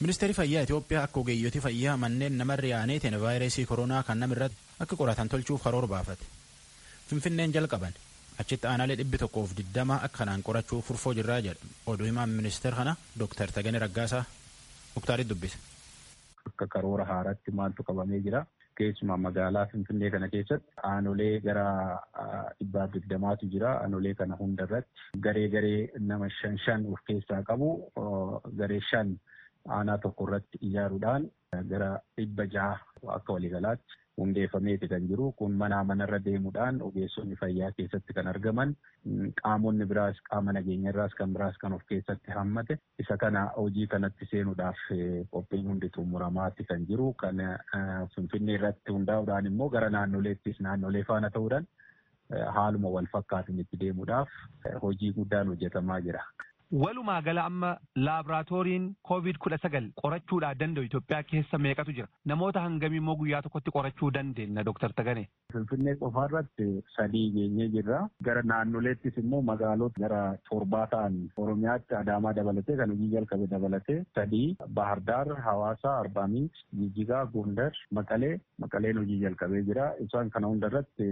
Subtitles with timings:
[0.00, 5.28] Ministeerri fayyaa Itoophiyaa akka ogeeyyoti fayyaa manneen namarra yaa'aniitiin vaayirasii koronaa kan namirratti akka qoratan
[5.28, 6.24] tolchuuf karoora baafate.
[7.08, 7.94] Finfinneen jalqaban
[8.44, 11.64] achitti aanaalee dhibbi tokkoof digdama akka kanaan qorachuuf furfoo jirraa jedha.
[11.86, 14.24] Oduu himaan ministeera kana Dooktar Tagane Raggaasaa
[14.94, 15.56] Doktaarit dubbise.
[16.46, 18.44] Akka karoora haaraatti maaltu qabamee jira.
[18.80, 21.64] Keessumaa magaalaa Finfinnee kana keessatti aanolee gara
[22.60, 23.72] dhibbaaf digdamaatu jira.
[23.82, 25.80] Aanolee kana hunda irratti garee garee
[26.12, 27.68] nama shan shan of keessaa qabu
[28.62, 29.12] garee shan
[29.78, 31.28] aanaa tokko irratti ijaaruudhaan
[31.74, 31.90] gara
[32.20, 35.32] dhibba jaha akka waliigalaatti hundeeffameeti kan jiru.
[35.32, 38.74] Kun manaa manarra deemuudhaan ogeessonni fayyaa keessatti kan argaman
[39.42, 44.82] qaamonni biraas qaama nageenyarraas kan biraas kan of keessatti hammate isa kana hojii kanatti seenuudhaaf
[45.36, 47.12] qophiin hundi xumuramaatti kan jiru.
[47.24, 47.40] Kan
[48.14, 51.66] Finfinnee irratti hundaa'uudhaan immoo gara naannoleettis naannolee faana ta'uudhaan
[52.56, 54.28] haaluma wal fakkaatuun itti deemuudhaaf
[54.82, 56.22] hojii guddaan hojjetamaa jira.
[56.72, 57.70] Walumaa gala amma
[58.04, 62.06] laaboraatooriin koovid kudha sagal qorachuudhaa danda'u Itoophiyaa keessa meeqatu jira?
[62.30, 65.24] Namoota hangamii immoo guyyaa tokkotti qorachuu dandeenya Dooktar Tagane?
[65.52, 67.98] Finfinnee qofaa irratti sadii geenyee jirra.
[68.28, 74.56] Gara naannoleettis immoo magaalota gara torbaa ta'an Oromiyaatti Adaamaa dabalatee kan hojii jalqabe dabalatee sadii
[74.80, 79.90] Bahardaar, Hawaasaa, Arbaa Minch, Jijjigaa, Gondar, Maqalee, Maqaleen hojii jalqabee jira.
[80.06, 81.10] Isaan kana hunda irratti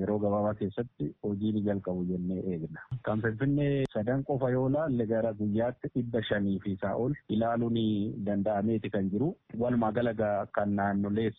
[0.00, 2.88] yeroo gabaabaa keessatti hojii ni jalqabu jennee eegna.
[3.04, 7.78] Kan Finfinnee sadan qofa yoo ilaalle gara guyyaatti dhibba shanii fi isaa ol ilaaluun
[8.26, 9.30] danda'ameeti kan jiru.
[9.58, 10.14] Walumaa gala
[10.58, 11.38] kan naannolees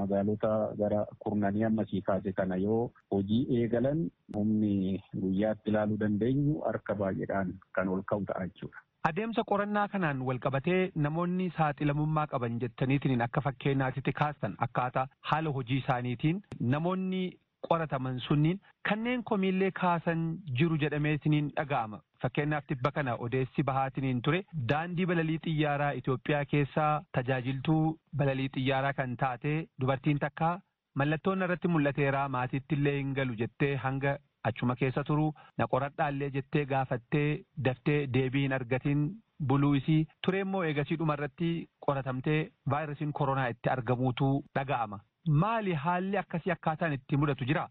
[0.00, 7.54] magaalota gara kurnanii ammasii kaase kana yoo hojii eegalan humni guyyaatti ilaaluu dandeenyu harka baay'eedhaan
[7.72, 8.82] kan ol ka'u ta'a jechuudha.
[9.08, 16.38] Adeemsa qorannaa kanaan walqabatee namoonni saaxilamummaa qaban jettaniitiin akka fakkeenyaatti kaastan akkaataa haala hojii isaaniitiin
[16.74, 17.20] namoonni
[17.68, 20.24] qorataman sunniin kanneen komiillee kaasan
[20.58, 22.00] jiru jedhameetiniin dhaga'ama.
[22.24, 24.38] Fakkeenyaaf tibba kana odeessi bahaatiniin ture
[24.72, 27.80] daandii balalii xiyyaaraa Itoophiyaa keessaa tajaajiltuu
[28.20, 30.52] balalii xiyyaaraa kan taate dubartiin takka
[31.00, 34.14] mallattoon irratti mul'ateeraa maatiitti illee hin galu jettee hanga
[34.50, 35.26] achuma keessa turu
[35.58, 37.28] na qoradhaallee jettee gaafattee
[37.68, 39.02] daftee deebii hin argatiin
[39.50, 41.50] buluu isii ture immoo eegasii dhumarratti
[41.86, 42.38] qoratamtee
[42.74, 44.98] vaayirasiin koronaa itti argamuutu dhaga'ama.
[45.42, 47.66] Maali haalli akkasii akkaataan itti mudatu jira?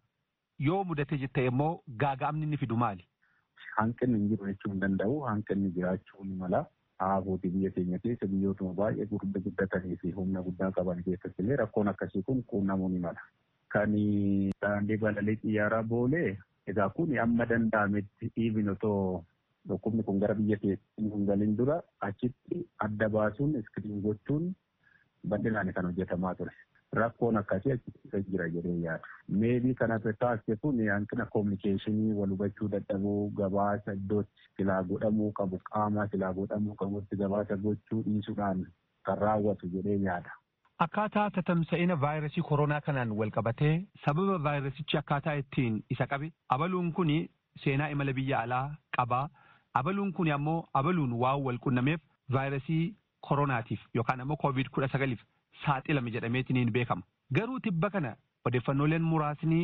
[0.67, 1.71] Yoo mudate jettee immoo
[2.05, 3.05] gaaga'amni inni fidu maali?
[3.77, 5.19] Hanqinni hin jiru jechuu hin danda'u.
[5.29, 6.63] Hanqinni jiraachuu ni mala.
[7.03, 12.21] Haafuuti biyya keenya keessa biyyootuma baay'ee guddatanii fi humna guddaa qaban keessatti illee rakkoon akkasii
[12.29, 13.21] kun quunnamuu ni mala.
[13.75, 13.95] Kan
[14.65, 16.37] daandii balalii xiyyaaraa boolee
[16.73, 19.23] egaa kun amma danda'ametti dhiibin otoo
[19.71, 21.79] dhukkubni kun gara biyya keessatti hin galin dura
[22.09, 24.45] achitti adda baasuun iskiriin gochuun
[25.33, 26.53] bal'inaan kan hojjetamaa ture.
[26.99, 29.03] Rakkoon akkasii achitti jira jedhee yaadu.
[29.29, 36.07] Meebii kana taasise kun hanqina koominikeeshinii wal hubachuu dadhabuu gabaasa iddootti silaa godhamuu qabu qaama
[36.11, 38.65] silaa godhamuu qabutti gabaasa gochuu dhiisuudhaan
[39.05, 40.31] kan raawwatu jedhee yaada.
[40.85, 43.73] Akkaataa tatamsa'ina vaayirasii koronaa kanaan wal qabatee
[44.05, 47.11] sababa vaayirasichi akkaataa ittiin isa qabe abaluun kun
[47.63, 49.29] seenaa imala biyya alaa qabaa.
[49.73, 52.01] Abaluun kun ammoo abaluun waan wal qunnameef
[52.33, 52.95] vaayirasii
[53.27, 55.21] koronaatiif yookaan ammoo koovid kudha sagaliif
[55.65, 57.01] saaxilame jedhameetiniin beekama.
[57.35, 58.15] Garuu tibba kana
[58.45, 59.61] odeeffannooleen muraasni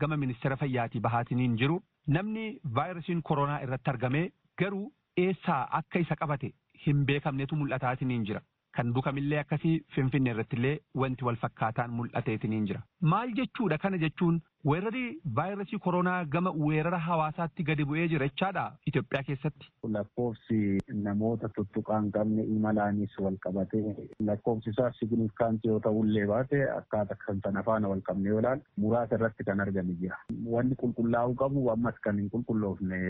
[0.00, 1.80] gama ministeera fayyaatii bahaatiniin jiru
[2.16, 2.44] namni
[2.74, 4.28] vaayirasiin koronaa irratti argamee
[4.62, 4.84] garuu
[5.24, 6.52] eessaa akka isa qabate
[6.86, 8.40] hin beekamnetu mul'ataatiniin jira.
[8.76, 12.82] Kan bukamillee akkasii finfinnee irratti illee wanti wal fakkaataan mul'ateetiniin jira.
[13.00, 15.02] Maal jechuudha kana jechuun weerarri
[15.36, 19.68] vaayirasii koronaa gama weerara hawaasaatti gadi bu'ee jira jechaadha Itoophiyaa keessatti.
[19.96, 20.58] Lakkoofsi
[21.04, 23.94] namoota tuttuqaa hin qabne imalaanis wal qabatee
[24.30, 29.14] lakkoofsi isaa signifikaansii yoo ta'ullee baate akkaataa kan sana faana wal qabne yoo ilaalu muraasa
[29.20, 30.18] irratti kan argame jira.
[30.56, 33.00] Wanni qulqullaa'uu qabu ammas kan hin qulqulloofne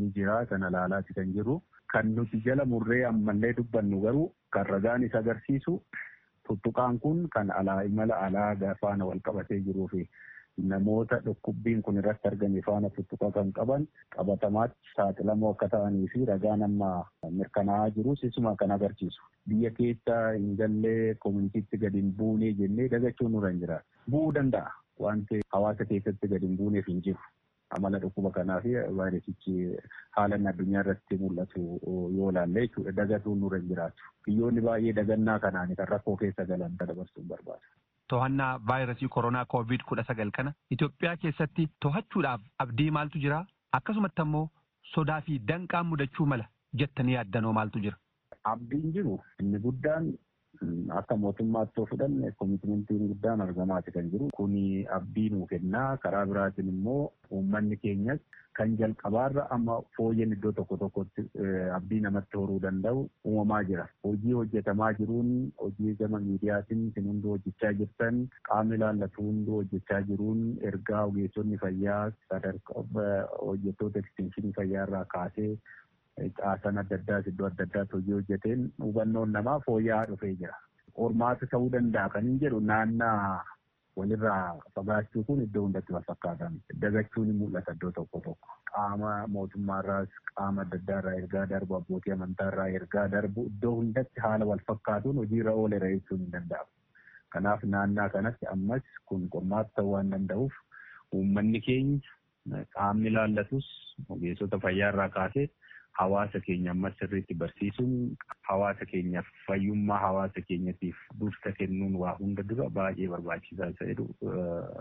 [0.00, 1.60] ni jira sana ilaalaati kan jiru.
[1.92, 4.28] Kan nuti jala murree ammallee dubbannu garuu
[4.58, 5.80] kan ragaanis agarsiisu
[6.48, 10.08] tuttuqaan kun kan alaa imala alaa faana wal qabatee jiruu fi
[10.72, 13.86] namoota dhukkubbiin kun irratti argame faana tuttuqa kan qaban
[14.16, 16.90] qabatamaatti saaxilamoo akka ta'anii fi ragaan amma
[17.40, 19.22] mirkanaa'aa jirus isuma kan agarsiisu.
[19.48, 23.86] Biyya keessa hin gallee koominitiitti gadi hin buunee jennee dagachuun nurra hin jiraatu.
[24.10, 24.72] Bu'uu danda'a
[25.06, 27.18] wanti hawaasa keessatti gadi hin buuneef hin jiru.
[27.76, 29.54] amala dhukkuba kanaa fi vaayirasichi
[30.16, 31.62] haala addunyaa irratti mul'atu
[32.18, 34.04] yoo ilaalle jechuudha dagatuun nurra hin jiraatu.
[34.26, 37.66] Biyyoonni baay'ee dagannaa kanaan kan rakkoo keessa galan dabarsuun barbaada.
[38.12, 43.40] To'annaa vaayirasii koronaa koovid kudha sagal kana Itoophiyaa keessatti to'achuudhaaf abdii maaltu jira?
[43.78, 44.44] Akkasumatti ammoo
[44.94, 46.46] sodaa fi danqaan mudachuu mala
[46.82, 47.96] jettanii yaaddanoo maaltu jira?
[48.52, 50.12] Abdiin jiru inni guddaan
[51.00, 54.28] akka mootummaatti yoo fudhanne koomitimentiin guddaan argamaati kan jiru.
[54.40, 58.20] Kuni abdii nuu kennaa karaa biraatiin immoo uummanni keenyas
[58.56, 61.24] kan jalqabaarra amma fooyyeen iddoo tokko tokkotti
[61.78, 63.84] abdii namatti horuu danda'u uumamaa jira.
[64.04, 65.32] Hojii hojjetamaa jiruun
[65.62, 70.42] hojii gama miidiyaatiin isin hunduu hojjechaa jirtan qaamni ilaallatu hunduu hojjechaa jiruun
[70.72, 72.86] ergaa ogeessonni fayyaa sadarkaa
[73.46, 75.50] hojjettoota ekstenshinii fayyaa irraa kaasee
[76.38, 80.54] caasan adda addaas iddoo adda addaatti hojii hojjeteen hubannoon namaa fooyya'aa dhufee jira.
[80.98, 83.44] Qormaata ta'uu danda'a kan hin jedhu naannaa
[83.96, 90.08] walirraa fagaachuu kun iddoo hundatti wal fakkaatan dagachuun ni mul'ata iddoo tokko tokko qaama mootummaarraas
[90.40, 95.52] qaama adda addaarraa ergaa darbu abbootii amantaarraa ergaa darbu iddoo hundatti haala wal fakkaatuun hojiirra
[95.62, 96.70] ooleera jechuun hin danda'amu.
[97.36, 100.52] Kanaaf naannaa kanatti ammas kun qormaata ta'uu waan danda'uuf
[101.20, 103.66] uummanni keenya qaamni ilaallatus
[104.16, 105.46] ogeessota fayyaarraa kaasee
[105.98, 107.92] hawaasa keenya ammas sirriitti barsiisuun
[108.48, 114.06] hawaasa keenyaaf fayyummaa hawaasa keenyatiif dursa kennuun waa hunda dura baay'ee barbaachisaa ta'edhu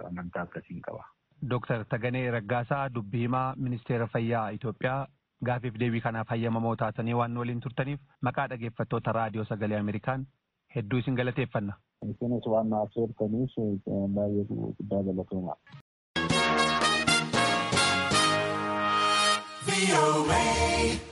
[0.10, 1.04] amantaa akkasiin qaba.
[1.50, 5.08] Dooktar Taganee Raggaasaa dubbii himaa ministeera fayyaa Itoophiyaa
[5.46, 10.26] gaafiif deebii kanaaf hayyamamoo taatanii waan waliin turtaniif maqaa dhaggeeffattoota raadiyoo sagalee Ameerikaan
[10.76, 11.74] hedduu isin galateeffanna.
[12.12, 13.56] Isinis waan naaf seertaniif
[14.20, 15.56] baay'ee guddaa galatooma.
[19.66, 21.06] VOA.